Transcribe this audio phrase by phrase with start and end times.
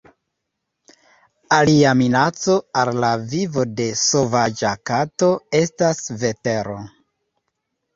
[1.57, 5.33] Alia minaco al la vivo de sovaĝa kato
[5.65, 6.85] estas vetero.